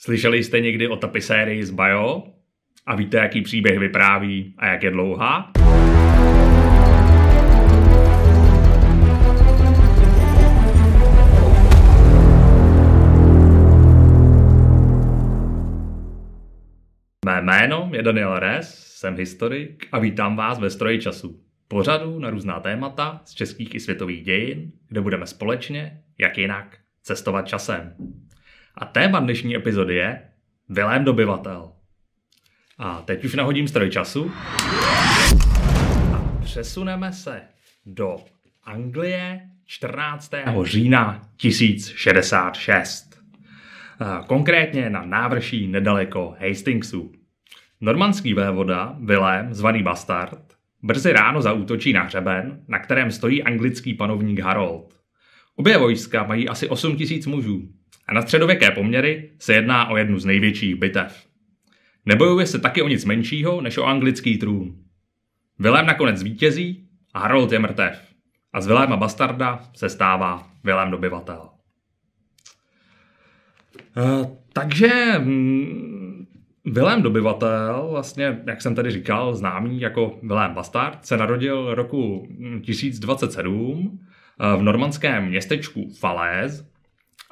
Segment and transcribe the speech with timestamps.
[0.00, 2.22] Slyšeli jste někdy o tapisérii z Bio?
[2.86, 5.52] A víte, jaký příběh vypráví a jak je dlouhá?
[17.24, 21.40] Mé jméno je Daniel Res, jsem historik a vítám vás ve Stroji času.
[21.68, 27.48] Pořadu na různá témata z českých i světových dějin, kde budeme společně, jak jinak, cestovat
[27.48, 27.94] časem.
[28.80, 30.22] A téma dnešní epizody je
[30.68, 31.72] Vilém dobyvatel.
[32.78, 34.32] A teď už nahodím stroj času
[36.14, 37.42] a přesuneme se
[37.86, 38.16] do
[38.64, 40.30] Anglie 14.
[40.62, 43.22] října 1066.
[44.26, 47.12] Konkrétně na návrší nedaleko Hastingsu.
[47.80, 50.42] Normandský vévoda Vilém, zvaný Bastard,
[50.82, 54.94] brzy ráno zaútočí na hřeben, na kterém stojí anglický panovník Harold.
[55.56, 57.68] Obě vojska mají asi 8 tisíc mužů
[58.08, 61.26] a na středověké poměry se jedná o jednu z největších bitev.
[62.06, 64.76] Nebojuje se taky o nic menšího než o anglický trůn.
[65.58, 68.08] Vilém nakonec vítězí a Harold je mrtev.
[68.52, 71.48] A z Viléma Bastarda se stává Vilém dobyvatel.
[73.96, 76.26] Uh, takže hm,
[76.64, 82.28] Vilém dobyvatel, vlastně, jak jsem tady říkal, známý jako Vilém Bastard, se narodil roku
[82.62, 84.00] 1027
[84.40, 86.66] eh, v normandském městečku Falaise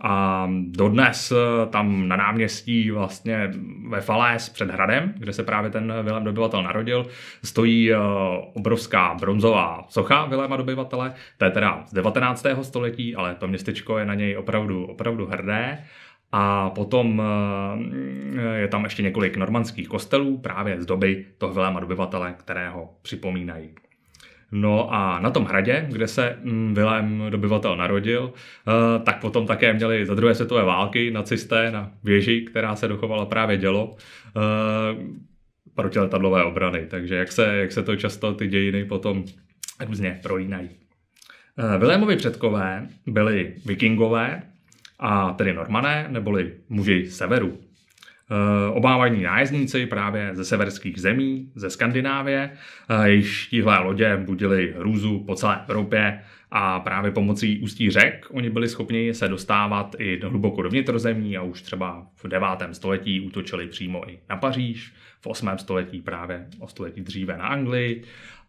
[0.02, 3.50] a dodnes eh, tam na náměstí vlastně
[3.89, 7.06] ve Falés před hradem, kde se právě ten Vilém dobyvatel narodil,
[7.44, 7.97] stojí eh,
[8.55, 11.14] obrovská bronzová socha Viléma dobyvatele.
[11.39, 12.47] To je teda z 19.
[12.62, 15.84] století, ale to městečko je na něj opravdu, opravdu hrdé.
[16.33, 22.34] A potom eh, je tam ještě několik normandských kostelů právě z doby toho Viléma dobyvatele,
[22.39, 23.74] kterého připomínají.
[24.52, 29.72] No a na tom hradě, kde se mm, Vilém dobyvatel narodil, eh, tak potom také
[29.72, 34.41] měli za druhé světové války nacisté na věži, která se dochovala právě dělo eh,
[35.74, 36.86] protiletadlové obrany.
[36.91, 39.24] Takže jak se, jak se to často ty dějiny potom
[39.86, 40.70] různě prolínají.
[41.58, 44.42] Eh, Vilémovi předkové byli vikingové,
[44.98, 47.58] a tedy normané, neboli muži severu.
[48.31, 52.51] Eh, obávaní nájezdníci právě ze severských zemí, ze Skandinávie,
[52.89, 58.51] eh, jejichž tihlé lodě budili hrůzu po celé Evropě a právě pomocí ústí řek oni
[58.51, 62.75] byli schopni se dostávat i do hluboko do vnitrozemí a už třeba v 9.
[62.75, 65.58] století útočili přímo i na Paříž, v 8.
[65.58, 68.03] století právě o století dříve na Anglii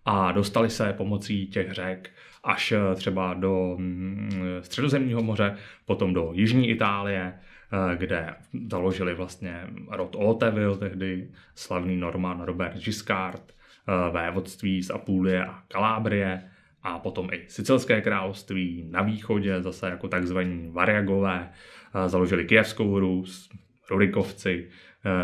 [0.05, 2.09] a dostali se pomocí těch řek
[2.43, 7.33] až eh, třeba do mm, středozemního moře, potom do jižní Itálie,
[7.95, 8.35] kde
[8.71, 16.43] založili vlastně rod Oteville, tehdy slavný Norman Robert Giscard, eh, vévodství z Apulie a Kalábrie
[16.83, 23.49] a potom i Sicilské království na východě, zase jako takzvaní Variagové, eh, založili Kijevskou Rus,
[23.89, 24.69] Rurikovci,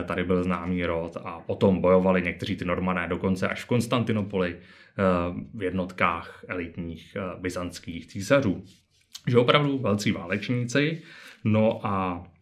[0.05, 4.57] tady byl známý rod a potom bojovali někteří ty normané dokonce až v Konstantinopoli
[5.53, 8.63] v jednotkách elitních byzantských císařů.
[9.27, 11.01] Že opravdu velcí válečníci.
[11.43, 12.32] No a Eh,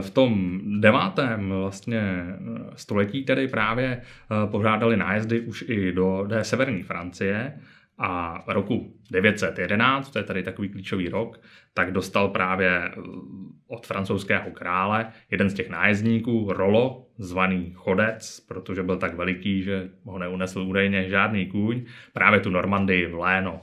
[0.00, 2.36] v tom devátém vlastně eh,
[2.74, 7.58] století tedy právě eh, pořádali nájezdy už i do té severní Francie
[7.98, 11.40] a roku 911, to je tady takový klíčový rok,
[11.74, 12.92] tak dostal právě
[13.68, 19.90] od francouzského krále jeden z těch nájezdníků, Rolo, zvaný Chodec, protože byl tak veliký, že
[20.04, 23.60] ho neunesl údajně žádný kůň, právě tu Normandii v Léno,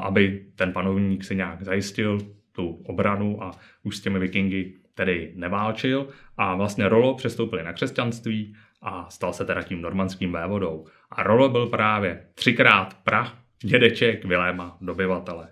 [0.00, 2.18] aby ten panovník si nějak zajistil
[2.52, 3.50] tu obranu a
[3.82, 9.44] už s těmi vikingy tedy neválčil a vlastně Rolo přestoupili na křesťanství a stal se
[9.44, 10.86] teda tím normandským vévodou.
[11.10, 13.32] A Rolo byl právě třikrát pra
[13.62, 15.48] dědeček Viléma dobyvatele.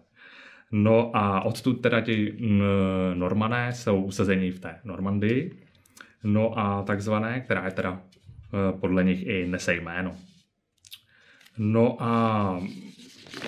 [0.72, 2.36] No a odtud teda ti
[3.14, 5.58] normané jsou usazení v té Normandii.
[6.24, 10.16] No a takzvané, která je teda e, podle nich i nese jméno.
[11.58, 12.60] No a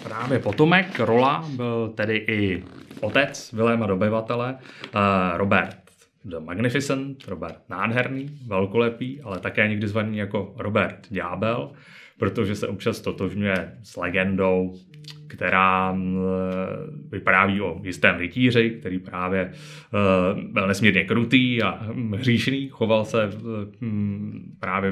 [0.02, 2.64] právě potomek Rola byl tedy i
[3.00, 5.81] otec Viléma dobyvatele, e, Robert
[6.24, 11.72] The Magnificent, Robert Nádherný, velkolepý, ale také někdy zvaný jako Robert Ďábel,
[12.18, 14.74] protože se občas totožňuje s legendou,
[15.26, 15.96] která
[17.10, 19.50] vypráví o jistém rytíři, který právě e,
[20.52, 21.80] byl nesmírně krutý a
[22.16, 23.30] hříšný, choval se
[24.60, 24.90] právě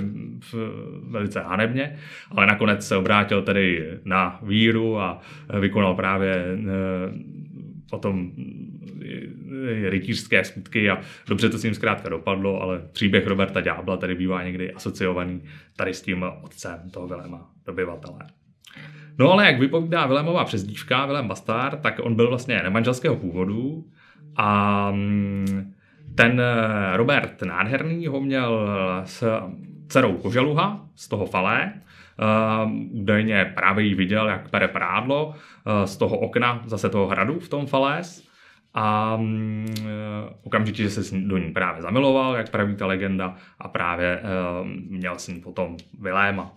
[1.09, 1.97] velice hanebně,
[2.31, 5.21] ale nakonec se obrátil tedy na víru a
[5.61, 6.57] vykonal právě e,
[7.91, 8.31] potom
[9.89, 14.43] rytířské skutky a dobře to s ním zkrátka dopadlo, ale příběh Roberta Ďábla tady bývá
[14.43, 15.43] někdy asociovaný
[15.77, 18.19] tady s tím otcem toho Viléma dobyvatele.
[19.19, 23.85] No ale jak vypovídá Vilémová přezdívka, Vilém Bastard, tak on byl vlastně nemanželského původu
[24.37, 25.73] a mm,
[26.15, 26.43] ten
[26.93, 28.69] Robert Nádherný ho měl
[29.05, 29.41] s
[29.89, 31.73] dcerou Koželuha z toho Falé,
[32.91, 35.35] údajně právě ji viděl, jak pere prádlo
[35.85, 38.30] z toho okna zase toho hradu v tom Falés
[38.75, 39.67] a mm,
[40.43, 44.23] okamžitě se do ní právě zamiloval, jak praví ta legenda, a právě
[44.89, 46.55] měl s ní potom Viléma.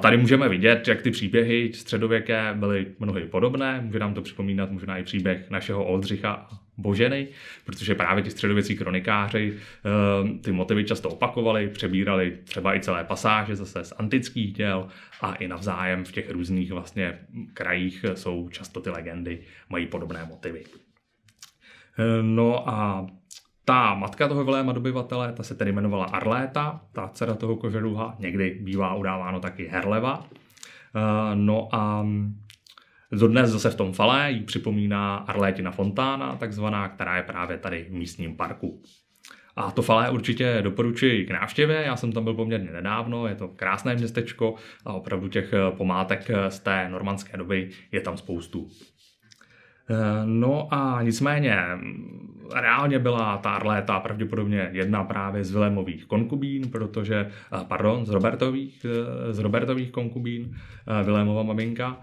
[0.00, 3.80] Tady můžeme vidět, jak ty příběhy středověké byly mnohy podobné.
[3.84, 7.28] Může nám to připomínat možná i příběh našeho Oldřicha Boženy,
[7.64, 9.54] protože právě ti středověcí kronikáři
[9.84, 14.88] ehm, ty motivy často opakovali, přebírali třeba i celé pasáže zase z antických děl
[15.20, 17.18] a i navzájem v těch různých vlastně
[17.54, 19.38] krajích jsou často ty legendy,
[19.68, 20.64] mají podobné motivy.
[22.00, 23.06] Ehm, no a
[23.64, 28.58] ta matka toho Viléma dobyvatele, ta se tedy jmenovala Arléta, ta dcera toho koželuha, někdy
[28.62, 30.26] bývá udáváno taky Herleva.
[30.96, 32.06] Eh, no a
[33.12, 37.92] dodnes zase v tom fale jí připomíná Arlétina fontána, takzvaná, která je právě tady v
[37.92, 38.82] místním parku.
[39.56, 43.48] A to falé určitě doporučuji k návštěvě, já jsem tam byl poměrně nedávno, je to
[43.48, 44.54] krásné městečko
[44.84, 48.68] a opravdu těch pomátek z té normandské doby je tam spoustu.
[49.90, 51.56] Eh, no a nicméně
[52.54, 58.86] reálně byla ta Arléta pravděpodobně jedna právě z Vilémových konkubín, protože, eh, pardon, z Robertových,
[58.88, 60.56] eh, z Robertových konkubín,
[61.04, 62.00] Vilémova maminka.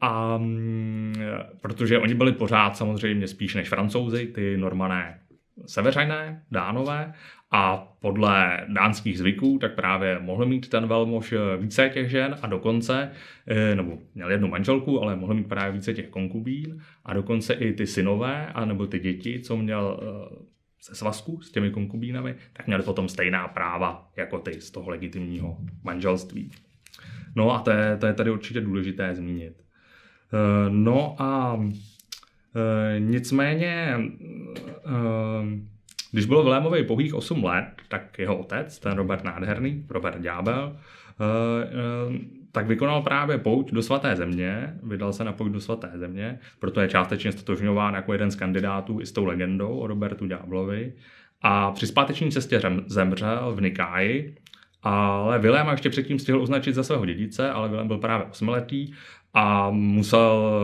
[0.00, 1.14] A mm,
[1.60, 5.18] protože oni byli pořád samozřejmě spíš než francouzi, ty normané
[5.66, 7.14] seveřané, dánové,
[7.54, 12.46] a podle dánských zvyků, tak právě mohl mít ten velmož eh, více těch žen a
[12.46, 13.10] dokonce,
[13.46, 17.72] eh, nebo měl jednu manželku, ale mohl mít právě více těch konkubín a dokonce i
[17.72, 20.00] ty synové, a nebo ty děti, co měl
[20.80, 24.90] se eh, svazku s těmi konkubínami, tak měli potom stejná práva jako ty z toho
[24.90, 26.50] legitimního manželství.
[27.36, 29.62] No a to je, to je tady určitě důležité zmínit.
[30.68, 31.60] No a
[32.98, 33.96] nicméně
[36.12, 41.24] když bylo Vilémovi pouhých 8 let, tak jeho otec, ten Robert Nádherný, Robert Ďábel, eh,
[41.64, 42.18] eh,
[42.52, 46.80] tak vykonal právě pouť do svaté země, vydal se na pouť do svaté země, proto
[46.80, 50.92] je částečně stotožňován jako jeden z kandidátů i s tou legendou o Robertu Ďáblovi.
[51.42, 54.36] A při zpáteční cestě zemřel v Nikáji,
[54.82, 58.92] ale Vilém ještě předtím stihl označit za svého dědice, ale Vilém byl právě osmiletý
[59.34, 60.54] a musel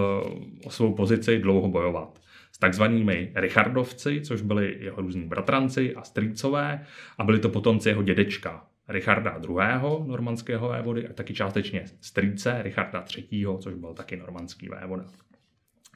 [0.65, 2.21] o svou pozici dlouho bojovat
[2.53, 6.85] s takzvanými Richardovci, což byli jeho různí bratranci a strýcové
[7.19, 9.57] a byli to potomci jeho dědečka Richarda II.
[10.07, 15.05] normandského vévody a taky částečně strýce Richarda III., což byl taky normandský vévoda.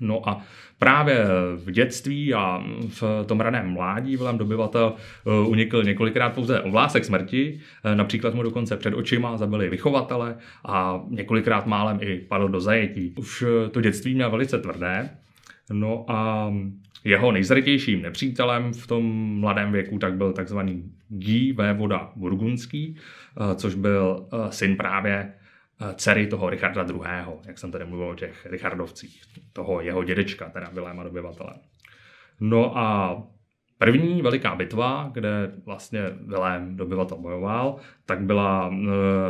[0.01, 0.43] No a
[0.79, 1.25] právě
[1.57, 7.05] v dětství a v tom raném mládí Vilém dobyvatel eh, unikl několikrát pouze o vlásek
[7.05, 12.61] smrti, eh, například mu dokonce před očima zabili vychovatele a několikrát málem i padl do
[12.61, 13.15] zajetí.
[13.17, 15.11] Už eh, to dětství měl velice tvrdé,
[15.73, 16.53] No a
[17.05, 19.05] jeho nejzrytějším nepřítelem v tom
[19.41, 22.97] mladém věku tak byl takzvaný Guy vévoda burgundský,
[23.57, 25.33] což byl syn právě
[25.95, 27.01] dcery toho Richarda II.,
[27.47, 31.55] jak jsem tady mluvil o těch Richardovcích, toho jeho dědečka, teda Viléma dobyvatele.
[32.41, 33.17] No a
[33.79, 37.77] První veliká bitva, kde vlastně Vilém dobyvatel bojoval,
[38.07, 38.75] tak byla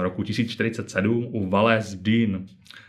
[0.02, 2.46] roku 1047 u Valais Dean,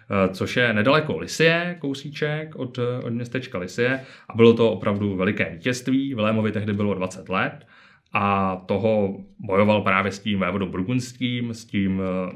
[0.09, 5.49] Eh, což je nedaleko Lisie, kousíček od, od městečka Lisie a bylo to opravdu veliké
[5.49, 6.13] vítězství.
[6.13, 7.67] Vilémovi tehdy bylo 20 let
[8.13, 12.31] a toho bojoval právě s tím vévodou burgundským, s tím eh,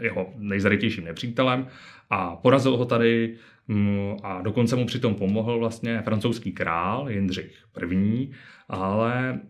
[0.00, 1.66] jeho nejzarytějším nepřítelem
[2.10, 3.36] a porazil ho tady
[3.68, 8.30] mm, a dokonce mu přitom pomohl vlastně francouzský král Jindřich I,
[8.68, 9.40] ale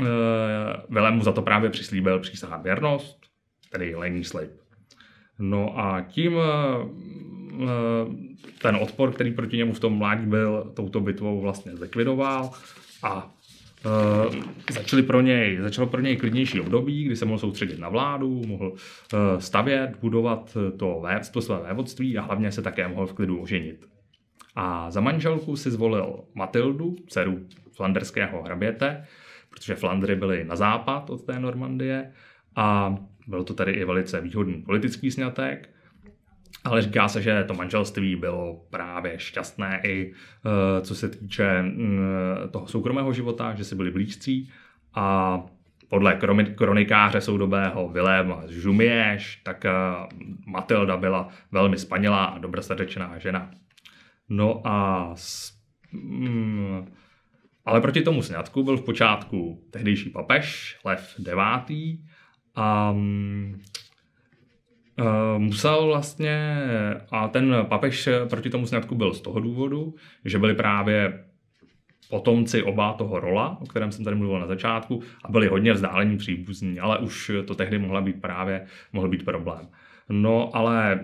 [0.00, 0.04] e,
[0.90, 3.18] Vilém mu za to právě přislíbil přísahat věrnost,
[3.70, 4.50] tedy lení slib.
[5.38, 6.88] No a tím eh,
[7.62, 7.68] eh,
[8.62, 12.50] ten odpor, který proti němu v tom mládí byl, touto bitvou vlastně zlikvidoval
[13.02, 13.34] a
[13.88, 14.34] Uh,
[14.70, 18.68] začali pro něj, začalo pro něj klidnější období, kdy se mohl soustředit na vládu, mohl
[18.68, 18.78] uh,
[19.38, 23.86] stavět, budovat to, vé, to své vévodství a hlavně se také mohl v klidu oženit.
[24.56, 27.38] A za manželku si zvolil Matildu, dceru
[27.72, 29.04] flanderského hraběte,
[29.50, 32.12] protože Flandry byly na západ od té Normandie
[32.56, 35.70] a byl to tady i velice výhodný politický snětek,
[36.64, 42.00] ale říká se, že to manželství bylo právě šťastné i eh, co se týče mm,
[42.50, 44.50] toho soukromého života, že si byli blízcí
[44.94, 45.40] a
[45.88, 46.18] podle
[46.54, 49.70] kronikáře soudobého Viléma z Žumieš, tak eh,
[50.46, 53.50] Matilda byla velmi spanilá a dobrosrdečná žena.
[54.28, 55.52] No a s,
[55.92, 56.92] mm,
[57.64, 62.00] ale proti tomu sňatku byl v počátku tehdejší papež Lev IX,
[62.54, 63.58] a Uh,
[65.38, 66.56] musel vlastně,
[67.10, 71.24] a ten papež proti tomu sňatku byl z toho důvodu, že byli právě
[72.10, 76.16] potomci oba toho rola, o kterém jsem tady mluvil na začátku, a byli hodně vzdálení
[76.16, 79.68] příbuzní, ale už to tehdy mohla být právě, mohl být problém.
[80.08, 81.00] No ale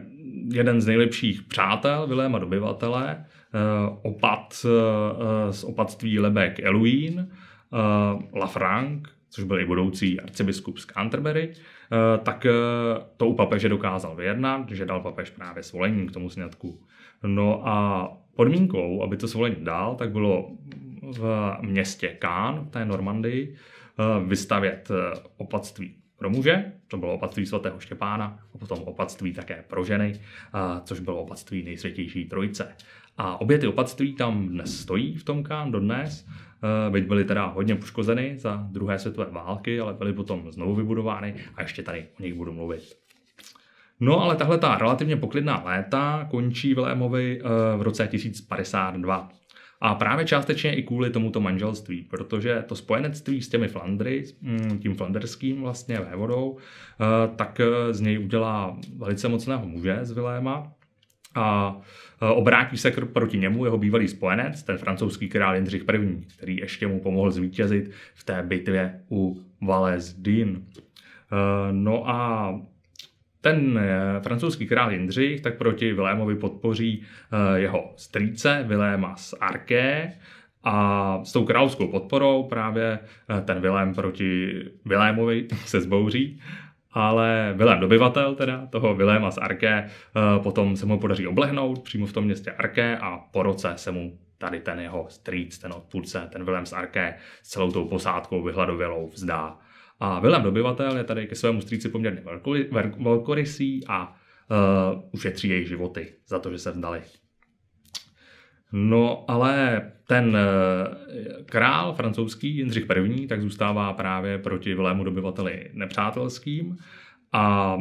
[0.53, 3.59] jeden z nejlepších přátel Viléma dobyvatele, eh,
[4.03, 9.03] opat eh, z opatství Lebek Eluín, eh, Lafranc,
[9.35, 11.53] což byl i budoucí arcibiskup z Canterbury,
[12.23, 12.47] tak
[13.17, 16.81] to u papeže dokázal vyjednat, že dal papež právě svolení k tomu sňatku.
[17.27, 20.51] No a podmínkou, aby to svolení dal, tak bylo
[21.03, 23.55] v městě Kán, v té Normandii,
[24.27, 24.89] vystavět
[25.37, 30.21] opatství pro muže, to bylo opatství svatého Štěpána, a potom opatství také pro ženy,
[30.85, 32.75] což bylo opatství nejsvětější trojice.
[33.19, 36.27] A obě ty opatství tam dnes stojí v tom Kán dodnes,
[36.91, 41.63] byť byly teda hodně poškozeny za druhé světové války, ale byly potom znovu vybudovány a
[41.63, 42.83] ještě tady o nich budu mluvit.
[44.01, 47.41] No ale tahle ta relativně poklidná léta končí Vilémovi
[47.77, 49.31] v roce 1052.
[49.81, 54.95] A právě částečně i kvůli tomuto manželství, protože to spojenectví s těmi Flandry, mm, tím
[54.95, 60.73] flanderským vlastně vévodou, eh, tak eh, z něj udělá velice mocného muže z Viléma,
[61.35, 61.77] a
[62.21, 67.01] obrátí se proti němu jeho bývalý spojenec, ten francouzský král Jindřich I., který ještě mu
[67.01, 70.65] pomohl zvítězit v té bitvě u Valais d'In.
[71.71, 72.55] No a
[73.41, 80.13] ten eh, francouzský král Jindřich tak proti Vilémovi podpoří eh, jeho strýce Viléma z Arké
[80.65, 82.99] a s tou královskou podporou právě
[83.45, 86.41] ten Vilém proti Vilémovi se zbouří
[86.95, 89.91] ale Vilém dobyvatel teda toho Viléma z Arké
[90.43, 94.19] potom se mu podaří oblehnout přímo v tom městě Arké a po roce se mu
[94.39, 99.09] tady ten jeho strýc, ten odpůrce, ten Vilém z Arké s celou tou posádkou vyhladovělou
[99.09, 99.59] vzdá.
[100.01, 102.23] A Vilém dobyvatel je tady ke svému strýci poměrně
[102.99, 107.03] velkorysý a uh, ušetří jejich životy za to, že se vzdali.
[108.77, 113.27] No ale ten uh, král francouzský Jindřich I.
[113.27, 116.77] tak zůstává právě proti Vilému dobyvateli nepřátelským
[117.33, 117.77] a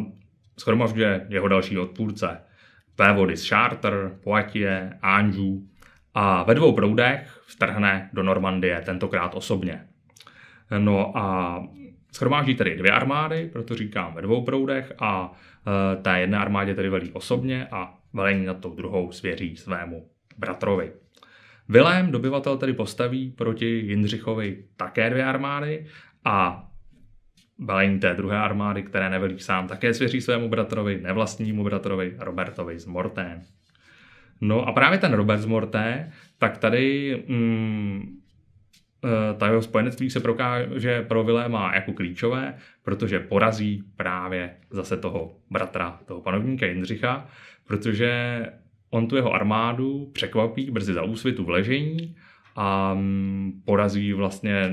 [0.60, 2.42] schromažďuje jeho další odpůrce.
[2.98, 5.62] Vévody z Chartres, Poitiers, Anjou
[6.14, 9.88] a ve dvou proudech vtrhne do Normandie, tentokrát osobně.
[10.78, 11.60] No a
[12.14, 15.34] Schromáždí tedy dvě armády, proto říkám ve dvou proudech a
[15.92, 20.92] e, té jedné armádě tedy velí osobně a velení nad tou druhou svěří svému bratrovi.
[21.70, 25.86] Vilém dobyvatel tedy postaví proti Jindřichovi také dvě armády
[26.26, 26.68] a
[27.60, 32.86] velení té druhé armády, které nevelí sám, také svěří svému bratrovi, nevlastnímu bratrovi Robertovi z
[32.86, 33.42] Morté.
[34.42, 38.24] No a právě ten Robert z Morté, tak tady mm,
[39.06, 45.36] Eh, ta jeho spojenectví se prokáže pro Viléma jako klíčové, protože porazí právě zase toho
[45.50, 47.28] bratra, toho panovníka Jindřicha,
[47.68, 48.46] protože
[48.94, 52.16] on tu jeho armádu překvapí brzy za úsvitu v ležení
[52.56, 54.72] a mm, porazí vlastně,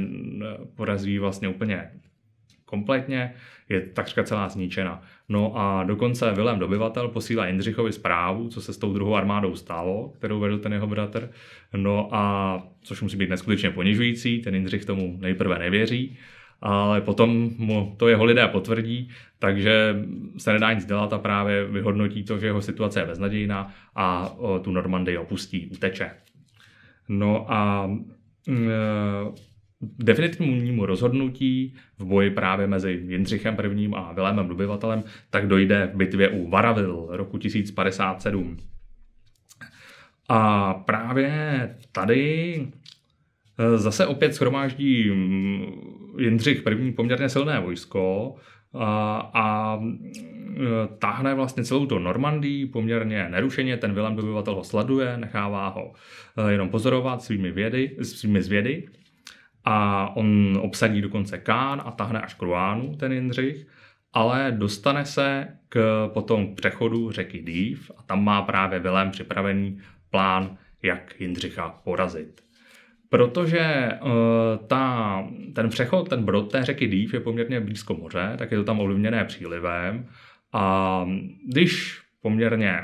[0.76, 1.90] porazí vlastně úplně
[2.64, 3.34] kompletně,
[3.68, 5.02] je takřka celá zničena.
[5.28, 10.12] No a dokonce Vilém dobyvatel posílá Jindřichovi zprávu, co se s tou druhou armádou stalo,
[10.18, 11.30] kterou vedl ten jeho bratr.
[11.76, 16.18] No a což musí být neskutečně ponižující, ten Jindřich tomu nejprve nevěří,
[16.62, 19.96] ale potom mu to jeho lidé potvrdí, takže
[20.38, 24.70] se nedá nic dělat a právě vyhodnotí to, že jeho situace je beznadějná a tu
[24.70, 26.10] Normandii opustí, uteče.
[27.08, 27.86] No a
[28.46, 28.68] mm,
[29.80, 33.90] definitivnímu rozhodnutí v boji právě mezi Jindřichem I.
[33.96, 38.56] a Vilémem dobyvatelem, tak dojde v bitvě u Varavil roku 1057.
[40.28, 41.30] A právě
[41.92, 42.66] tady
[43.76, 45.64] zase opět schromáždí mm,
[46.18, 46.92] Jindřich I.
[46.92, 48.34] poměrně silné vojsko
[48.74, 50.60] a, a eh,
[50.98, 55.92] táhne vlastně celou tu Normandii poměrně nerušeně, ten Vilém dobyvatel ho sleduje, nechává ho
[56.36, 58.88] eh, jenom pozorovat svými, vědy, svými zvědy
[59.64, 63.66] a on obsadí dokonce Kán a tahne až k Ruánu, ten Jindřich,
[64.12, 69.78] ale dostane se k potom přechodu řeky Dýv a tam má právě Vilém připravený
[70.10, 72.49] plán, jak Jindřicha porazit.
[73.10, 74.10] Protože uh,
[74.66, 75.24] ta,
[75.54, 78.80] ten přechod, ten brod té řeky Dýv je poměrně blízko moře, tak je to tam
[78.80, 80.06] ovlivněné přílivem
[80.52, 81.06] a
[81.46, 82.82] když poměrně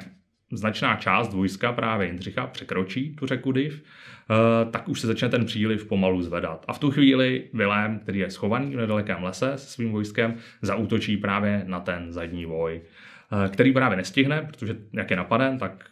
[0.53, 5.45] značná část vojska právě Jindřicha překročí tu řeku Div, eh, tak už se začne ten
[5.45, 6.65] příliv pomalu zvedat.
[6.69, 11.17] A v tu chvíli Vilém, který je schovaný v nedalekém lese se svým vojskem, zaútočí
[11.17, 12.81] právě na ten zadní voj.
[13.33, 15.85] Eh, který právě nestihne, protože jak je napaden, tak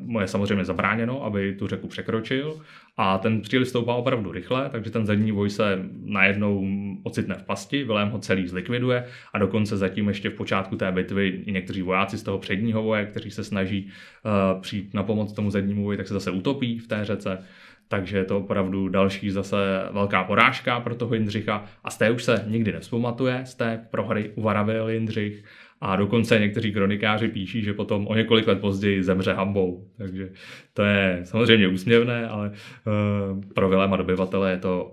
[0.00, 2.60] mu je samozřejmě zabráněno, aby tu řeku překročil
[2.96, 6.66] a ten příliv stoupá opravdu rychle, takže ten zadní voj se najednou
[7.02, 11.28] ocitne v pasti, Vilém ho celý zlikviduje a dokonce zatím ještě v počátku té bitvy
[11.28, 13.90] i někteří vojáci z toho předního voje, kteří se snaží
[14.24, 17.38] uh, přijít na pomoc tomu zadnímu voji, tak se zase utopí v té řece.
[17.88, 19.56] takže je to opravdu další zase
[19.90, 24.32] velká porážka pro toho Jindřicha a z té už se nikdy nevzpamatuje, z té prohry
[24.34, 25.44] uvaravil Jindřich
[25.80, 29.88] a dokonce někteří kronikáři píší, že potom o několik let později zemře hambou.
[29.98, 30.30] Takže
[30.74, 34.92] to je samozřejmě úsměvné, ale uh, pro Viléma dobyvatele je to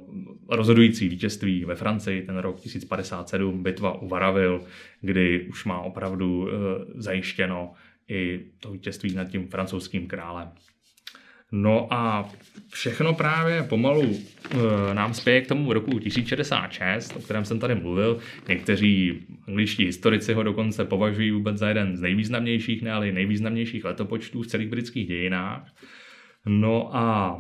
[0.50, 4.62] rozhodující vítězství ve Francii, ten rok 1057, bitva u Varavil,
[5.02, 6.50] kdy už má opravdu uh,
[6.96, 7.74] zajištěno
[8.08, 10.52] i to vítězství nad tím francouzským králem.
[11.52, 12.30] No a
[12.72, 18.20] všechno právě pomalu e, nám spěje k tomu roku 1066, o kterém jsem tady mluvil.
[18.48, 24.42] Někteří angličtí historici ho dokonce považují vůbec za jeden z nejvýznamnějších, ne ale nejvýznamnějších letopočtů
[24.42, 25.72] v celých britských dějinách.
[26.46, 27.38] No a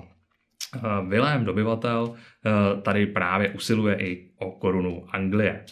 [0.76, 5.66] e, Vilém dobyvatel e, tady právě usiluje i o korunu Anglie,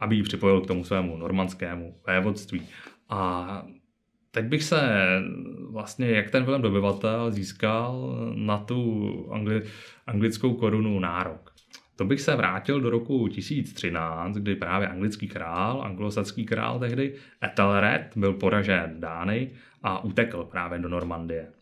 [0.00, 2.62] aby ji připojil k tomu svému normandskému vévodství.
[3.08, 3.62] A
[4.30, 4.80] Teď bych se
[5.70, 9.62] vlastně, jak ten film dobyvatel získal na tu angli,
[10.06, 11.54] anglickou korunu nárok.
[11.96, 18.12] To bych se vrátil do roku 1013, kdy právě anglický král, anglosaský král tehdy, Ethelred,
[18.16, 19.50] byl poražen Dány
[19.82, 21.52] a utekl právě do Normandie.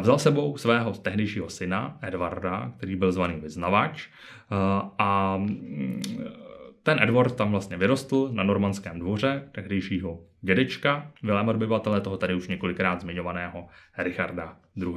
[0.00, 4.08] Vzal sebou svého tehdejšího syna, Edvarda, který byl zvaný vyznavač,
[4.98, 5.40] a
[6.82, 12.48] ten Edward tam vlastně vyrostl na normandském dvoře tehdejšího dědečka, Viléma obyvatele toho tady už
[12.48, 13.66] několikrát zmiňovaného
[13.98, 14.94] Richarda II.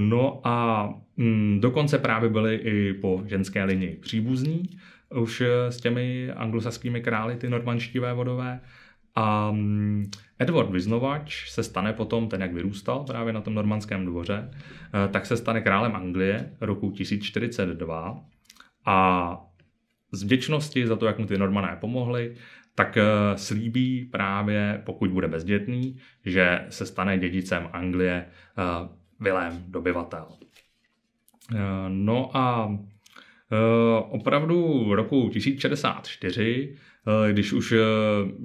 [0.00, 4.62] No a mm, dokonce právě byli i po ženské linii příbuzní
[5.14, 8.60] už s těmi anglosaskými králi, ty normandští vévodové.
[9.14, 14.50] A mm, Edward Vyznovač se stane potom, ten jak vyrůstal právě na tom normandském dvoře,
[14.50, 18.24] eh, tak se stane králem Anglie roku 1042
[18.86, 19.38] a
[20.12, 22.34] z vděčnosti za to, jak mu ty normané pomohli,
[22.78, 23.02] tak eh,
[23.36, 28.88] slíbí právě, pokud bude bezdětný, že se stane dědicem Anglie uh,
[29.20, 30.26] Vilém dobyvatel.
[30.30, 31.58] Uh,
[31.88, 32.76] no a
[34.08, 36.76] opravdu roku 1064,
[37.32, 37.74] když už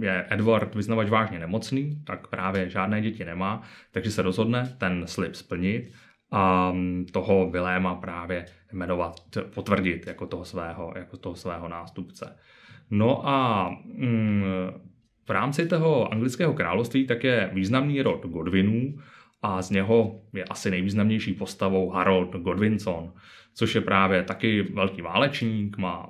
[0.02, 5.36] je Edward vyznavač vážně nemocný, tak právě žádné děti nemá, takže se rozhodne ten slib
[5.36, 5.92] splnit
[6.32, 9.16] a mm, toho Viléma právě jmenovat,
[9.54, 12.36] potvrdit jako toho svého, jako toho svého nástupce.
[12.96, 14.44] No a mm,
[15.28, 19.00] v rámci toho anglického království tak je významný rod Godwinů
[19.42, 23.14] a z něho je asi nejvýznamnější postavou Harold Godwinson,
[23.54, 26.10] což je právě taky velký válečník, má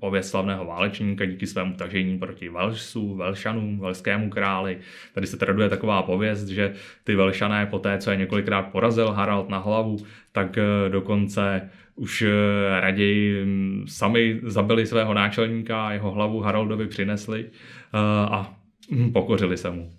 [0.00, 4.78] pověst slavného válečníka díky svému tažení proti Velšsu, Velšanům, Velskému králi.
[5.14, 9.48] Tady se traduje taková pověst, že ty Velšané po té, co je několikrát porazil Harald
[9.48, 9.96] na hlavu,
[10.32, 16.86] tak eh, dokonce už eh, raději hm, sami zabili svého náčelníka a jeho hlavu Haroldovi
[16.86, 17.98] přinesli eh,
[18.30, 18.54] a
[18.92, 19.92] hm, pokořili se mu,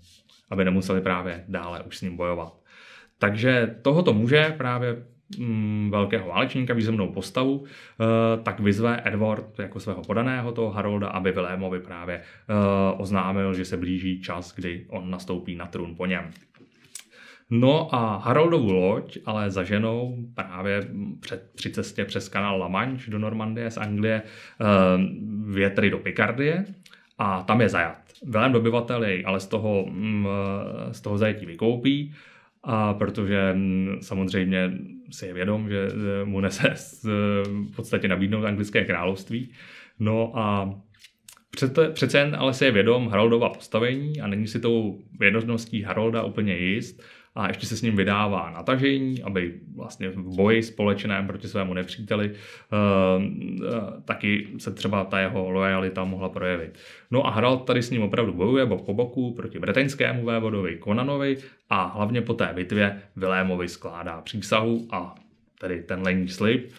[0.50, 2.52] aby nemuseli právě dále už s ním bojovat.
[3.18, 4.96] Takže tohoto muže právě
[5.38, 11.32] mm, velkého válečníka, významnou postavu, e, tak vyzve Edward jako svého podaného toho Harolda, aby
[11.32, 12.22] Vilémovi právě
[12.96, 16.30] oznámil, že se blíží čas, kdy on nastoupí na trůn po něm.
[17.50, 20.88] No a Haroldovu loď ale za ženou právě
[21.20, 24.22] před, při cestě přes kanál La Manche do Normandie z Anglie e,
[25.52, 26.64] větry do Pikardie
[27.18, 27.98] a tam je zajat.
[28.26, 30.28] Velem dobyvatel jej ale z toho, mm,
[30.92, 32.14] z toho zajetí vykoupí
[32.62, 34.72] a protože mm, samozřejmě
[35.10, 35.88] si je vědom, že
[36.24, 36.74] mu nese
[37.72, 39.52] v podstatě nabídnout anglické království.
[40.00, 40.74] No a
[41.50, 46.22] přece, přece jen ale si je vědom Haroldova postavení a není si tou vědností Harolda
[46.22, 47.02] úplně jist,
[47.34, 51.74] a ještě se s ním vydává na tažení, aby vlastně v boji společném proti svému
[51.74, 52.36] nepříteli uh,
[53.22, 53.68] uh,
[54.04, 56.78] taky se třeba ta jeho lojalita mohla projevit.
[57.10, 61.36] No a Harald tady s ním opravdu bojuje bok po boku proti bretaňskému vévodovi Konanovi
[61.70, 65.14] a hlavně po té bitvě Vilémovi skládá přísahu a
[65.60, 66.72] tedy ten lení slib,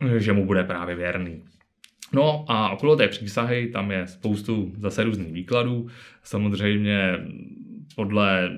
[0.00, 1.42] uh, že mu bude právě věrný.
[2.12, 5.88] No a okolo té přísahy tam je spoustu zase různých výkladů.
[6.22, 7.18] Samozřejmě
[7.96, 8.50] podle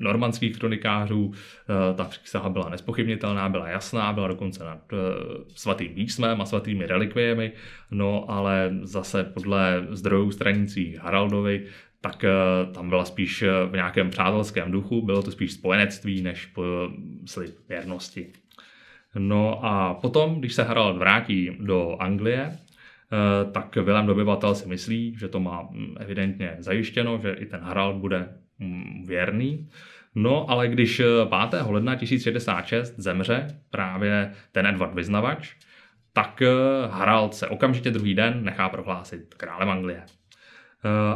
[0.00, 4.96] normandských kronikářů eh, ta přísaha byla nespochybnitelná, byla jasná, byla dokonce nad eh,
[5.54, 7.52] svatým písmem a svatými relikviemi,
[7.90, 11.66] no ale zase podle zdrojů stranící Haraldovi
[12.00, 12.30] tak eh,
[12.74, 16.52] tam byla spíš v nějakém přátelském duchu, bylo to spíš spojenectví než
[17.24, 18.26] slib věrnosti.
[19.18, 22.58] No a potom, když se Harald vrátí do Anglie,
[23.52, 27.96] tak Vilém dobyvatel si myslí, že to má hm, evidentně zajištěno, že i ten Harald
[27.96, 28.39] bude Mm,
[29.04, 29.68] věrný.
[30.14, 31.54] No, ale když 5.
[31.54, 35.54] Eh, ledna 1066 zemře právě ten Edward Vyznavač,
[36.12, 36.48] tak eh,
[36.90, 40.02] Harald se okamžitě druhý den nechá prohlásit králem Anglie.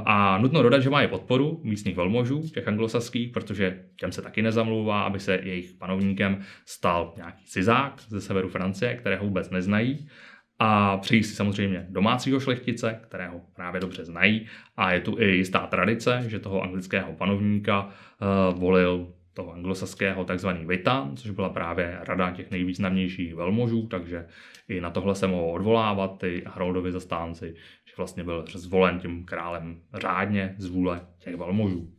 [0.05, 4.43] a nutno dodat, že má i podporu místních velmožů, těch anglosaských, protože těm se taky
[4.43, 10.09] nezamlouvá, aby se jejich panovníkem stal nějaký cizák ze severu Francie, kterého vůbec neznají.
[10.59, 14.47] A přejí si samozřejmě domácího šlechtice, kterého právě dobře znají.
[14.77, 20.67] A je tu i jistá tradice, že toho anglického panovníka uh, volil toho anglosaského takzvaný
[20.67, 24.27] Vitan, což byla právě rada těch nejvýznamnějších velmožů, takže
[24.69, 29.81] i na tohle se mohou odvolávat ty Haroldovi zastánci, že vlastně byl zvolen tím králem
[29.95, 31.94] řádně z vůle těch velmožů.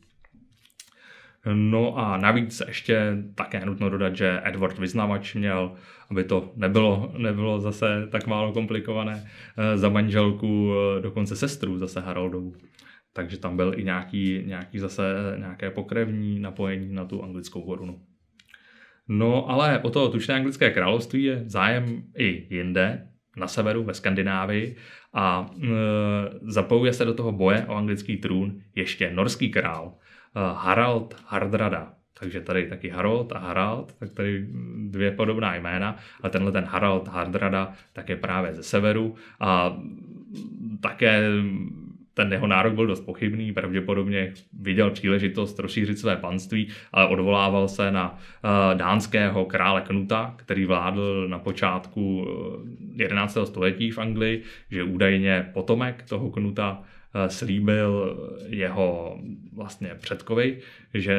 [1.54, 5.72] No a navíc ještě také nutno dodat, že Edward Vyznavač měl,
[6.10, 9.28] aby to nebylo, nebylo zase tak málo komplikované,
[9.58, 12.54] eh, za manželku eh, dokonce sestru zase Haroldovu.
[13.14, 15.04] Takže tam byl i nějaký, nějaký zase
[15.38, 18.02] nějaké pokrevní napojení na tu anglickou korunu.
[19.08, 24.76] No ale o to tučné anglické království je zájem i jinde, na severu, ve Skandinávii.
[25.14, 25.68] A e,
[26.42, 29.94] zapojuje se do toho boje o anglický trůn ještě norský král
[30.36, 31.94] Harald Hardrada.
[32.20, 34.46] Takže tady taky Harold a Harald, tak tady
[34.78, 39.78] dvě podobná jména, ale tenhle ten Harald Hardrada tak je právě ze severu a
[40.82, 41.22] také
[42.16, 47.92] ten jeho nárok byl dost pochybný, pravděpodobně viděl příležitost rozšířit své panství, ale odvolával se
[47.92, 52.28] na uh, dánského krále Knuta, který vládl na počátku
[52.96, 53.38] 11.
[53.38, 56.95] Eh, století v Anglii, že údajně potomek toho Knuta Eh,
[57.28, 59.20] slíbil jeho
[59.54, 60.60] vlastně předkovi,
[60.94, 61.16] že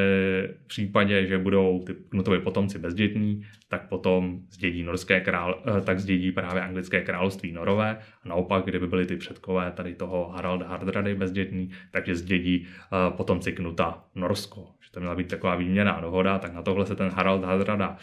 [0.65, 6.01] v případě, že budou ty Knutovi potomci bezdětní, tak potom zdědí norské král, eh, tak
[6.01, 11.15] zdědí právě anglické království Norové a naopak, kdyby byli ty předkové tady toho Haralda Hardrady
[11.15, 14.69] bezdětní, takže zdědí eh, potomci Knuta Norsko.
[14.81, 17.97] Že to měla být taková výměná dohoda, tak na tohle se ten Harald Hardrada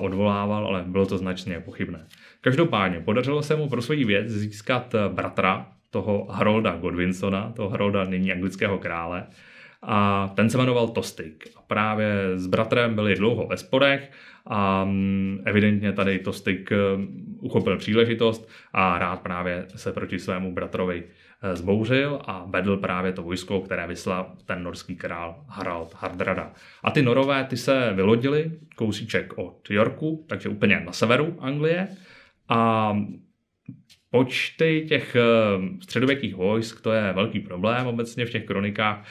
[0.00, 2.06] odvolával, ale bylo to značně pochybné.
[2.40, 8.32] Každopádně podařilo se mu pro svoji věc získat bratra toho Harolda Godwinsona, toho Harolda nyní
[8.32, 9.26] anglického krále.
[9.82, 11.44] A ten se jmenoval Tostig.
[11.56, 14.10] A právě s bratrem byli dlouho ve sporech
[14.46, 16.76] a mm, evidentně tady Tostig e,
[17.40, 21.04] uchopil příležitost a rád právě se proti svému bratrovi
[21.42, 26.52] e, zbouřil a vedl právě to vojsko, které vyslal ten norský král Harald Hardrada.
[26.84, 31.88] A ty norové ty se vylodili kousíček od Yorku, takže úplně na severu Anglie
[32.48, 32.92] a
[34.10, 35.22] počty těch eh,
[35.82, 39.06] středověkých vojsk, to je velký problém obecně v těch kronikách.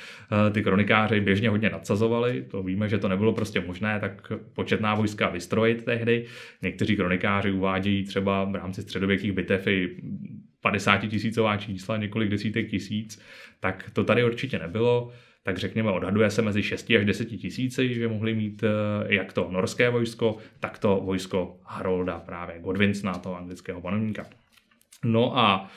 [0.47, 4.95] Eh, ty kronikáři běžně hodně nadsazovali, to víme, že to nebylo prostě možné, tak početná
[4.95, 6.25] vojska vystrojit tehdy.
[6.62, 9.95] Někteří kronikáři uvádějí třeba v rámci středověkých bitev i
[10.62, 13.21] 50 tisícová čísla, několik desítek tisíc,
[13.60, 15.12] tak to tady určitě nebylo
[15.45, 18.67] tak řekněme odhaduje se mezi 6 až 10 tisíci, že mohli mít eh,
[19.13, 24.25] jak to norské vojsko, tak to vojsko Harolda, právě Godwinsona, toho anglického panovníka.
[25.05, 25.69] No a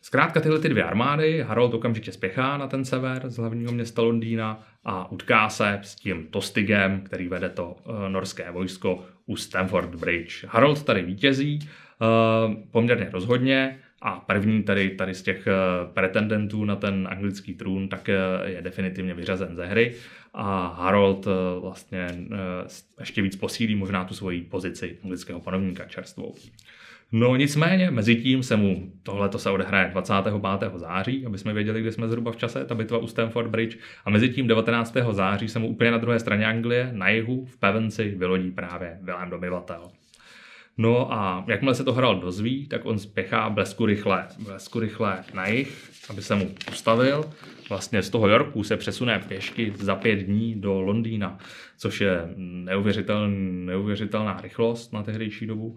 [0.00, 4.66] zkrátka tyhle ty dvě armády, Harold okamžitě spěchá na ten sever z hlavního města Londýna
[4.84, 10.44] a utká se s tím Tostigem, který vede to uh, norské vojsko u Stamford Bridge.
[10.48, 16.76] Harold tady vítězí uh, poměrně rozhodně a první tady, tady z těch uh, pretendentů na
[16.76, 18.08] ten anglický trůn tak
[18.44, 19.94] je definitivně vyřazen ze hry
[20.34, 21.26] a Harold
[21.60, 22.06] vlastně
[23.00, 26.34] ještě víc posílí možná tu svoji pozici anglického panovníka čerstvou.
[27.12, 30.72] No nicméně, mezi tím se mu, tohle to se odehraje 25.
[30.74, 34.10] září, aby jsme věděli, kde jsme zhruba v čase, ta bitva u Stamford Bridge, a
[34.10, 34.96] mezi tím 19.
[35.10, 39.30] září se mu úplně na druhé straně Anglie, na jihu, v Pevenci, vylodí právě Vilém
[39.30, 39.90] dobyvatel.
[40.80, 45.46] No a jakmile se to hrál dozví, tak on spěchá blesku rychle, blesku rychle na
[45.46, 47.24] jich, aby se mu ustavil.
[47.68, 51.38] Vlastně z toho Yorku se přesune pěšky za pět dní do Londýna,
[51.78, 55.76] což je neuvěřitel, neuvěřitelná rychlost na tehdejší dobu,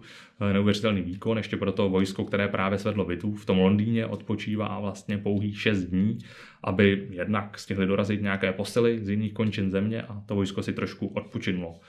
[0.52, 3.34] neuvěřitelný výkon, ještě pro to vojsko, které právě svedlo bitvu.
[3.34, 6.18] V tom Londýně odpočívá vlastně pouhých šest dní,
[6.64, 11.06] aby jednak stihli dorazit nějaké posily z jiných končin země a to vojsko si trošku
[11.06, 11.80] odpočinulo.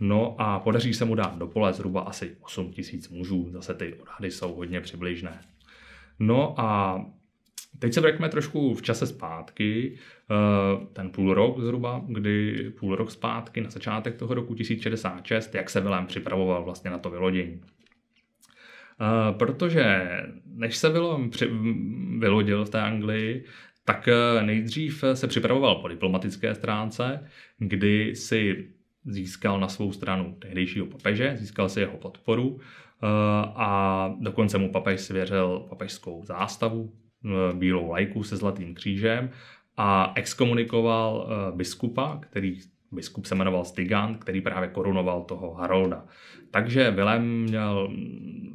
[0.00, 3.48] No a podaří se mu dát do pole zhruba asi 8 tisíc mužů.
[3.50, 5.40] Zase ty odhady jsou hodně přibližné.
[6.18, 7.00] No a
[7.78, 13.10] teď se vrátíme trošku v čase zpátky, eh, ten půl rok zhruba, kdy půl rok
[13.10, 17.60] zpátky na začátek toho roku 1066, jak se Vilém připravoval vlastně na to vylodění.
[19.00, 20.08] Eh, protože
[20.46, 21.30] než se Vilém
[22.18, 23.44] vylodil v té Anglii,
[23.84, 27.28] tak eh, nejdřív se připravoval po diplomatické stránce,
[27.58, 28.68] kdy si
[29.06, 33.06] získal na svou stranu tehdejšího papeže, získal si jeho podporu eh,
[33.54, 36.92] a dokonce mu papež svěřil papežskou zástavu,
[37.24, 39.30] eh, bílou lajku se zlatým křížem
[39.76, 42.58] a exkomunikoval eh, biskupa, který
[42.92, 46.04] biskup se jmenoval Stigand, který právě korunoval toho Harolda.
[46.50, 47.90] Takže Vilém měl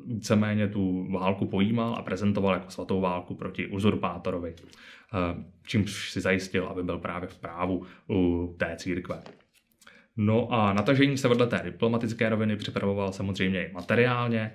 [0.05, 4.55] víceméně tu válku pojímal a prezentoval jako svatou válku proti uzurpátorovi,
[5.67, 9.23] čímž si zajistil, aby byl právě v právu u té církve.
[10.17, 14.53] No a natažení se vedle té diplomatické roviny připravoval samozřejmě i materiálně.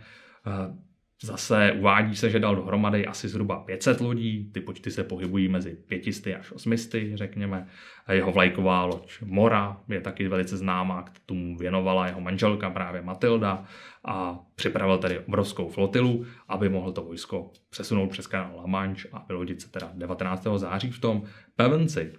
[1.23, 5.77] Zase uvádí se, že dal dohromady asi zhruba 500 lodí, ty počty se pohybují mezi
[5.89, 7.67] 500 až 800, řekněme.
[8.13, 13.65] Jeho vlajková loď Mora je taky velice známá, k tomu věnovala jeho manželka právě Matilda
[14.05, 19.25] a připravil tedy obrovskou flotilu, aby mohl to vojsko přesunout přes kanál La Manche a
[19.29, 20.47] vylodit se teda 19.
[20.57, 21.23] září v tom
[21.57, 22.13] Pevenci.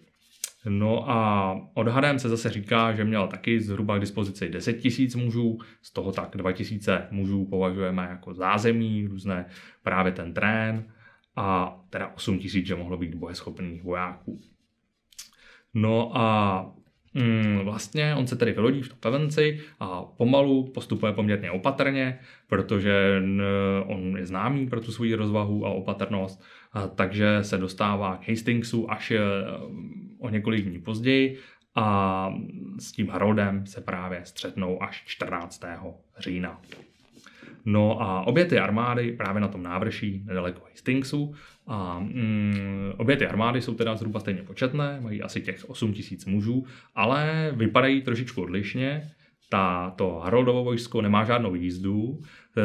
[0.65, 5.59] No a odhadem se zase říká, že měl taky zhruba k dispozici 10 tisíc mužů,
[5.81, 9.45] z toho tak 2 tisíce mužů považujeme jako zázemí, různé
[9.83, 10.85] právě ten trén
[11.35, 14.39] a teda 8 tisíc, že mohlo být bojeschopných vojáků.
[15.73, 16.65] No a
[17.13, 23.21] mm, vlastně on se tedy vylodí v Pevenci a pomalu postupuje poměrně opatrně, protože
[23.85, 26.43] on je známý pro tu svoji rozvahu a opatrnost,
[26.73, 29.19] a takže se dostává k Hastingsu až e,
[30.19, 31.39] o několik dní později
[31.75, 32.29] a
[32.79, 35.63] s tím Haroldem se právě střetnou až 14.
[36.17, 36.61] října.
[37.65, 41.35] No a obě ty armády právě na tom návrší nedaleko Hastingsu
[41.67, 46.25] a mm, obě ty armády jsou teda zhruba stejně početné, mají asi těch 8 tisíc
[46.25, 49.11] mužů, ale vypadají trošičku odlišně.
[49.49, 52.19] Ta, to Haroldovo vojsko nemá žádnou jízdu,
[52.57, 52.61] e,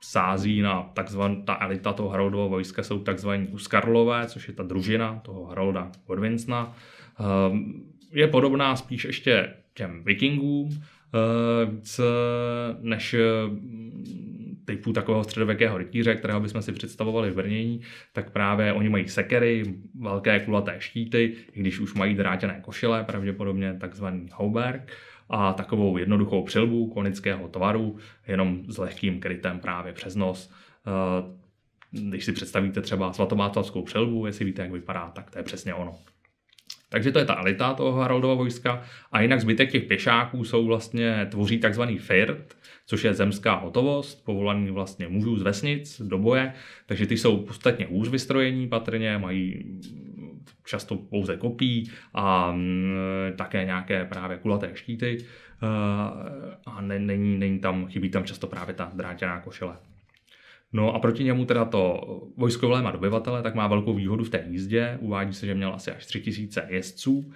[0.00, 5.20] sází na takzvanou, ta elita toho Haroldova vojska jsou takzvaní Uskarlové, což je ta družina
[5.24, 6.76] toho Harolda Godwinsona.
[7.20, 7.24] E,
[8.12, 10.70] je podobná spíš ještě těm vikingům,
[11.70, 12.00] víc
[12.80, 13.16] než
[14.64, 17.80] typu takového středověkého rytíře, kterého bychom si představovali v brnění,
[18.12, 19.64] tak právě oni mají sekery,
[20.00, 24.92] velké kulaté štíty, i když už mají drátěné košile, pravděpodobně takzvaný hauberk,
[25.28, 27.96] a takovou jednoduchou přilbu konického tvaru,
[28.28, 30.52] jenom s lehkým krytem právě přes nos.
[31.90, 35.98] Když si představíte třeba svatomáclavskou přilbu, jestli víte, jak vypadá, tak to je přesně ono.
[36.88, 41.26] Takže to je ta elita toho Haroldova vojska a jinak zbytek těch pěšáků jsou vlastně,
[41.30, 46.52] tvoří takzvaný firt, což je zemská hotovost, povolaný vlastně mužů z vesnic do boje,
[46.86, 49.64] takže ty jsou podstatně hůř vystrojení patrně, mají
[50.66, 52.96] často pouze kopí a mm,
[53.36, 55.18] také nějaké právě kulaté štíty
[56.66, 59.76] a není, není tam, chybí tam často právě ta drátěná košile.
[60.72, 62.00] No a proti němu teda to
[62.36, 64.98] vojsko má dobyvatele, tak má velkou výhodu v té jízdě.
[65.00, 67.32] Uvádí se, že měl asi až 3000 jezdců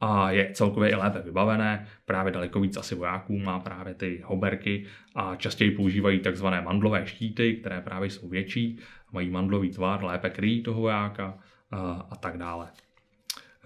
[0.00, 1.86] a je celkově i lépe vybavené.
[2.04, 7.54] Právě daleko víc asi vojáků má právě ty hoberky a častěji používají takzvané mandlové štíty,
[7.54, 8.78] které právě jsou větší,
[9.12, 11.38] mají mandlový tvar, lépe kryjí toho vojáka
[11.72, 12.68] a, a tak dále.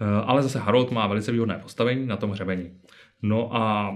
[0.01, 2.71] E, ale zase Harold má velice výhodné postavení na tom hřebeni.
[3.21, 3.95] No a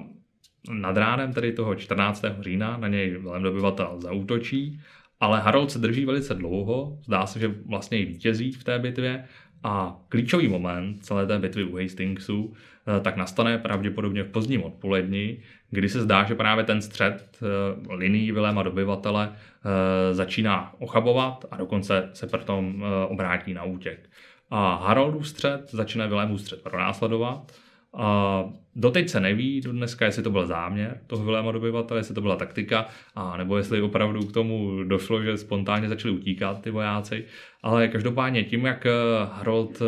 [0.70, 2.26] nad ránem tedy toho 14.
[2.40, 4.82] října na něj velem dobyvatel zaútočí
[5.22, 9.28] ale Harold se drží velice dlouho, zdá se, že vlastně i vítězí v té bitvě
[9.64, 15.38] a klíčový moment celé té bitvy u Hastingsu eh, tak nastane pravděpodobně v pozdním odpoledni,
[15.70, 21.58] kdy se zdá, že právě ten střed eh, linií Viléma dobyvatele eh, začíná ochabovat a
[21.58, 22.64] dokonce se proto
[23.08, 24.10] obrátí na útěk.
[24.50, 27.52] A Haroldův střed začne Vilémův střed pronásledovat
[27.94, 28.44] a
[28.76, 32.36] doteď se neví do dneska, jestli to byl záměr toho Viléma dobyvatele, jestli to byla
[32.36, 37.26] taktika, a nebo jestli opravdu k tomu došlo, že spontánně začali utíkat ty vojáci.
[37.64, 38.92] Ale každopádně tím, jak eh,
[39.32, 39.86] Harold eh,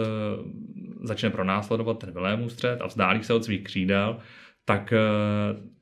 [1.04, 4.20] začne pronásledovat ten Vilémův střed a vzdálí se od svých křídel,
[4.66, 4.98] tak eh,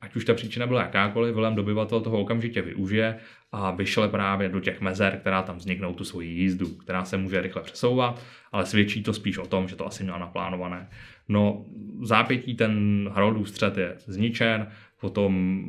[0.00, 3.18] ať už ta příčina byla jakákoliv, Vilém dobyvatel toho okamžitě využije
[3.52, 7.40] a vyšle právě do těch mezer, která tam vzniknou tu svoji jízdu, která se může
[7.40, 10.88] rychle přesouvat, ale svědčí to spíš o tom, že to asi měl naplánované.
[11.28, 11.64] No
[12.02, 14.66] zápětí ten Haroldův střed je zničen,
[15.00, 15.62] potom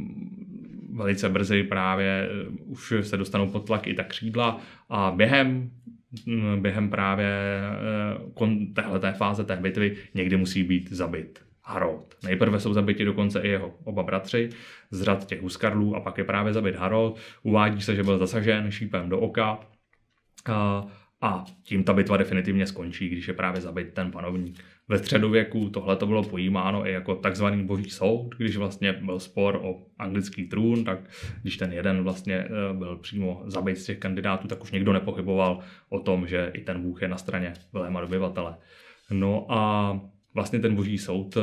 [0.93, 5.71] velice brzy právě eh, už se dostanou pod tlak i ta křídla a během
[6.25, 7.29] mm, během právě
[8.39, 12.15] eh, téhleté fáze té bitvy někdy musí být zabit Harold.
[12.23, 14.49] Nejprve jsou zabiti dokonce i jeho oba bratři
[14.91, 17.19] z řad těch huskarlů a pak je právě zabit Harold.
[17.43, 19.59] Uvádí se, že byl zasažen šípem do oka
[20.49, 20.87] a,
[21.21, 24.63] a tím ta bitva definitivně skončí, když je právě zabit ten panovník.
[24.87, 29.59] Ve středověku tohle to bylo pojímáno i jako takzvaný boží soud, když vlastně byl spor
[29.63, 30.99] o anglický trůn, tak
[31.41, 35.59] když ten jeden vlastně eh, byl přímo zabit z těch kandidátů, tak už nikdo nepochyboval
[35.89, 38.55] o tom, že i ten Bůh je na straně veléma dobyvatele.
[39.11, 39.99] No a
[40.33, 41.41] vlastně ten boží soud eh,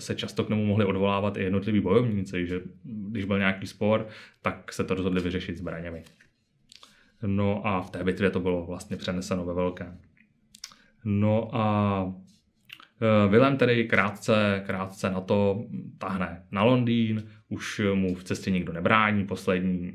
[0.00, 4.06] se často k němu mohli odvolávat i jednotliví bojovníci, že když byl nějaký spor,
[4.42, 6.02] tak se to rozhodli vyřešit zbraněmi.
[7.26, 9.98] No a v té bitvě to bylo vlastně přeneseno ve velkém.
[11.04, 12.14] No a
[13.00, 15.64] eh, Vilém tedy krátce, krátce na to
[15.98, 19.92] tahne na Londýn, už mu v cestě nikdo nebrání, poslední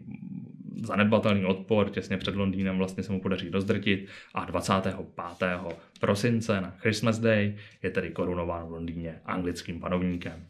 [0.83, 4.95] zanedbatelný odpor, těsně před Londýnem vlastně se mu podaří rozdrtit a 25.
[5.99, 10.47] prosince na Christmas Day je tedy korunován v Londýně anglickým panovníkem.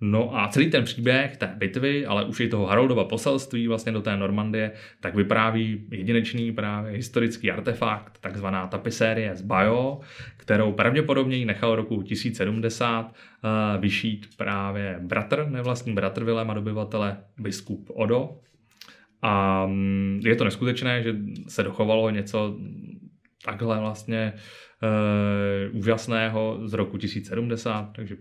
[0.00, 4.02] No a celý ten příběh té bitvy, ale už i toho Haroldova poselství vlastně do
[4.02, 10.00] té Normandie, tak vypráví jedinečný právě historický artefakt, takzvaná tapisérie z Bajo,
[10.36, 17.90] kterou pravděpodobně nechal roku 1070 uh, eh, vyšít právě bratr, nevlastní bratr Vilema dobyvatele, biskup
[17.94, 18.30] Odo.
[19.22, 21.16] A mm, je to neskutečné, že
[21.48, 22.56] se dochovalo něco
[23.44, 24.32] takhle vlastně
[25.72, 28.16] uh, úžasného z roku 1070, takže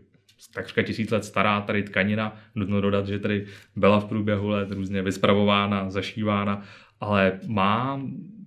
[0.53, 2.35] takřka tisíc let stará tady tkanina.
[2.55, 6.61] Nutno dodat, že tady byla v průběhu let různě vyspravována, zašívána,
[6.99, 8.01] ale má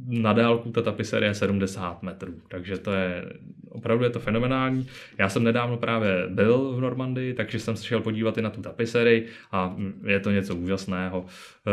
[0.08, 3.24] na délku ta tapiserie 70 metrů, takže to je
[3.70, 4.88] opravdu je to fenomenální.
[5.18, 8.62] Já jsem nedávno právě byl v Normandii, takže jsem se šel podívat i na tu
[8.62, 11.26] tapiserii a je to něco úžasného.
[11.66, 11.70] Eh,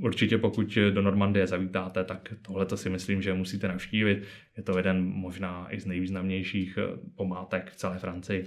[0.00, 4.22] určitě pokud do Normandie zavítáte, tak tohle to si myslím, že musíte navštívit.
[4.56, 8.46] Je to jeden možná i z nejvýznamnějších eh, pomátek v celé Francii.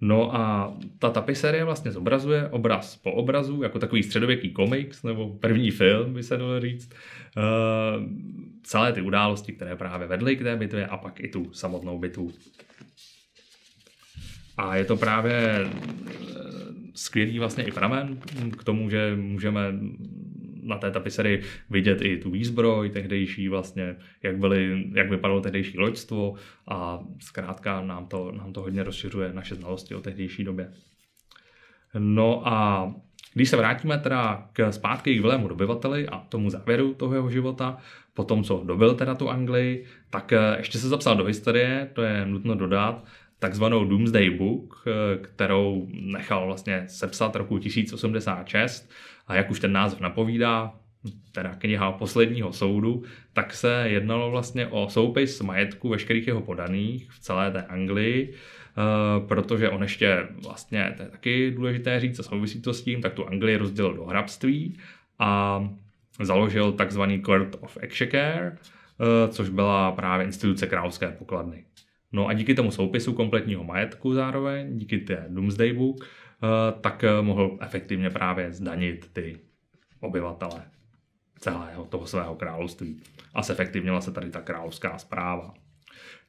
[0.00, 5.70] No a ta tapiserie vlastně zobrazuje obraz po obrazu, jako takový středověký komiks nebo první
[5.70, 6.90] film, by se dalo říct,
[7.36, 8.04] uh,
[8.62, 12.32] celé ty události, které právě vedly k té bitvě a pak i tu samotnou bitvu.
[14.56, 15.68] A je to právě eh,
[16.94, 18.18] skvělý vlastně i pramen
[18.58, 19.60] k tomu, že můžeme
[20.62, 26.34] na té tapiserii vidět i tu výzbroj tehdejší vlastně, jak, byly, jak vypadalo tehdejší loďstvo
[26.68, 30.72] a zkrátka nám to, nám to hodně rozšiřuje naše znalosti o tehdejší době.
[31.98, 32.88] No a
[33.34, 37.78] když se vrátíme teda k zpátky k Vilému dobyvateli a tomu závěru toho jeho života,
[38.14, 42.02] po tom, co dobil teda tu Anglii, tak eh, ještě se zapsal do historie, to
[42.02, 43.04] je nutno dodat,
[43.38, 48.90] takzvanou Doomsday Book, eh, kterou nechal vlastně sepsat roku 1086
[49.28, 50.74] a jak už ten název napovídá,
[51.32, 57.20] teda kniha posledního soudu, tak se jednalo vlastně o soupis majetku veškerých jeho podaných v
[57.20, 62.62] celé té Anglii, eh, protože on ještě vlastně, to je taky důležité říct, a souvisí
[62.62, 64.78] to s tím, tak tu Anglii rozdělil do hrabství
[65.18, 65.62] a
[66.20, 71.64] založil takzvaný Court of Exchequer, eh, což byla právě instituce královské pokladny.
[72.12, 76.04] No a díky tomu soupisu kompletního majetku zároveň, díky té Doomsday Book,
[76.80, 79.38] tak eh, mohl efektivně právě zdanit ty
[80.00, 80.62] obyvatele
[81.38, 83.02] celého toho svého království.
[83.34, 85.54] A zefektivnila se tady ta královská zpráva.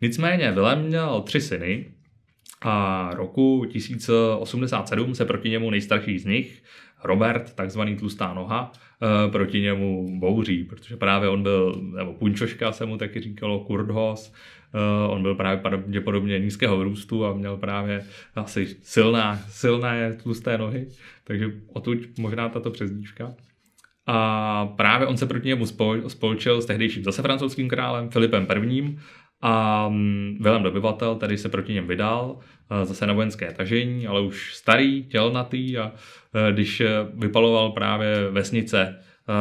[0.01, 1.93] Nicméně Vilém měl tři syny
[2.61, 6.63] a roku 1087 se proti němu nejstarší z nich,
[7.03, 12.85] Robert, takzvaný tlustá noha, eh, proti němu bouří, protože právě on byl, nebo punčoška se
[12.85, 14.33] mu taky říkalo, kurdhos,
[14.73, 20.87] Uh, on byl právě pravděpodobně nízkého růstu a měl právě asi silná, silné tlusté nohy,
[21.23, 23.33] takže otud možná tato přezdívka.
[24.05, 28.97] A právě on se proti němu spol, spolčil s tehdejším zase francouzským králem Filipem I.
[29.41, 34.21] A um, Vilém dobyvatel tady se proti něm vydal, uh, zase na vojenské tažení, ale
[34.21, 36.81] už starý, tělnatý a uh, když
[37.13, 38.99] vypaloval právě vesnice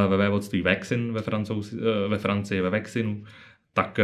[0.09, 1.75] ve vévodství Vexin ve, Francouz,
[2.09, 3.25] ve Francii, ve Vexinu,
[3.73, 4.01] tak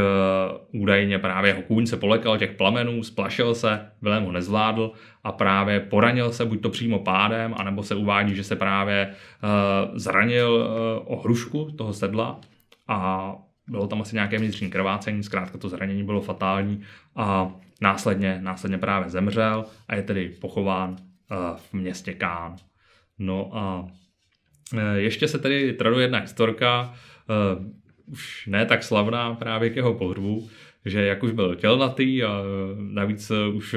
[0.73, 4.93] údajně právě jeho kůň se polekal těch plamenů, splašil se, Vilém ho nezvládl
[5.25, 9.15] a právě poranil se buď to přímo pádem, anebo se uvádí, že se právě
[9.95, 10.69] zranil
[11.05, 12.41] o hrušku toho sedla
[12.89, 13.33] a
[13.69, 16.83] bylo tam asi nějaké vnitřní krvácení, zkrátka to zranění bylo fatální
[17.17, 20.97] a následně, následně právě zemřel a je tedy pochován uh,
[21.57, 22.57] v městě Kán.
[23.19, 26.95] No a uh, ještě se tedy traduje jedna historka,
[27.63, 27.67] uh,
[28.07, 30.49] už ne tak slavná právě k jeho pohřbu,
[30.85, 32.43] že jak už byl tělnatý a
[32.79, 33.75] navíc už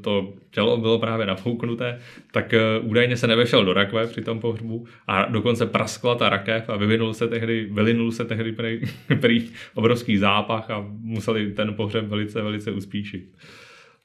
[0.00, 1.98] to tělo bylo právě nafouknuté,
[2.32, 6.76] tak údajně se nevešel do rakve při tom pohřbu a dokonce praskla ta rakev a
[6.76, 8.80] vyvinul se tehdy, vylinul se tehdy prý,
[9.20, 13.32] prý obrovský zápach a museli ten pohřeb velice, velice uspíšit.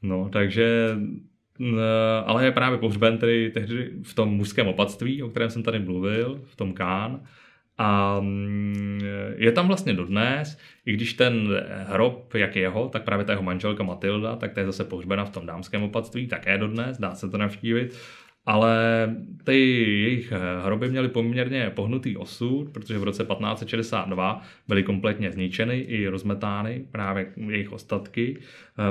[0.02, 0.90] No, takže
[2.26, 6.42] ale je právě pohřben tedy tehdy v tom mužském opatství, o kterém jsem tady mluvil,
[6.46, 7.22] v tom Kán.
[7.78, 9.00] A mm,
[9.36, 13.84] je tam vlastně dodnes, i když ten hrob, jak jeho, tak právě ta jeho manželka
[13.84, 17.38] Matilda, tak ta je zase pohřbena v tom dámském opatství, také dodnes, dá se to
[17.38, 18.00] navštívit.
[18.46, 18.76] Ale
[19.44, 20.34] ty jejich
[20.64, 27.32] hroby měly poměrně pohnutý osud, protože v roce 1562 byly kompletně zničeny i rozmetány právě
[27.48, 28.40] jejich ostatky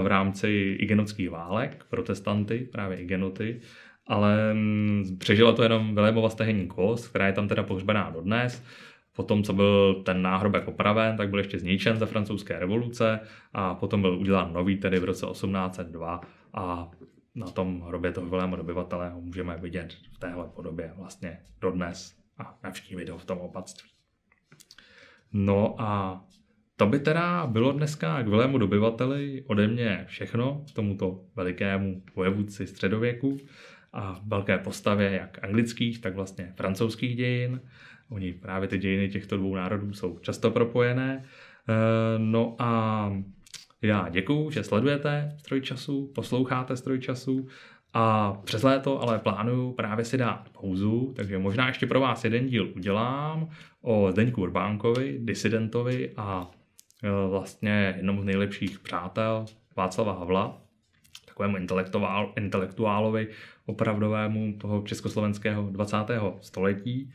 [0.02, 3.60] v rámci igenotských válek, protestanty, právě igenoty
[4.06, 8.64] ale mm, přežila to jenom Vilémova stehenní kost, která je tam teda pohřbená dodnes.
[9.16, 13.20] Potom, co byl ten náhrobek opraven, tak byl ještě zničen za francouzské revoluce
[13.52, 16.20] a potom byl udělán nový, tedy v roce 1802
[16.54, 16.90] a
[17.34, 22.16] na tom hrobě toho Viléma dobyvatele ho můžeme vidět v téhle podobě vlastně dodnes.
[22.38, 23.90] a navštívit ho v tom opatství.
[25.32, 26.20] No a
[26.76, 33.38] to by teda bylo dneska k velému dobyvateli ode mě všechno, tomuto velikému vojevůdci středověku
[33.92, 37.60] a velké postavě jak anglických, tak vlastně francouzských dějin.
[38.08, 41.24] Oni právě ty dějiny těchto dvou národů jsou často propojené.
[41.68, 43.12] Eh, no a
[43.82, 47.48] já děkuju, že sledujete Stroj času, posloucháte Stroj času
[47.94, 52.46] a přes léto ale plánuju právě si dát pauzu, takže možná ještě pro vás jeden
[52.46, 53.48] díl udělám
[53.82, 56.50] o Zdeňku Urbánkovi, disidentovi a
[57.02, 59.44] e, vlastně jednomu z nejlepších přátel
[59.76, 60.62] Václava Havla,
[61.32, 63.28] takovému intelektuál, intelektuálovi
[63.66, 65.96] opravdovému toho československého 20.
[66.40, 67.12] století.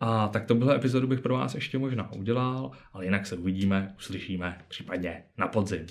[0.00, 3.94] A tak to bylo epizodu bych pro vás ještě možná udělal, ale jinak se uvidíme,
[3.98, 5.86] uslyšíme případně na podzim.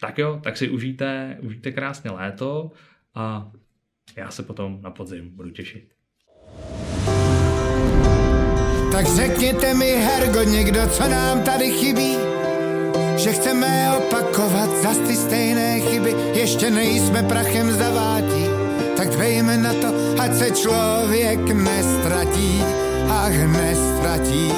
[0.00, 2.70] Tak jo, tak si užijte, užijte krásně léto
[3.14, 3.50] a
[4.16, 5.92] já se potom na podzim budu těšit.
[8.92, 12.29] Tak řekněte mi, Hergo, někdo, co nám tady chybí,
[13.20, 18.44] že chceme opakovat zas ty stejné chyby, ještě nejsme prachem zavátí,
[18.96, 19.88] tak dvejme na to,
[20.20, 22.64] ať se člověk nestratí,
[23.08, 24.52] ach nestratí.